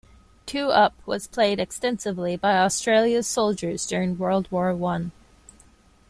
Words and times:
Two-up 0.47 0.95
was 1.05 1.27
played 1.27 1.59
extensively 1.59 2.35
by 2.35 2.57
Australia's 2.57 3.27
soldiers 3.27 3.85
during 3.85 4.17
World 4.17 4.47
War 4.51 4.73
One. 4.73 5.11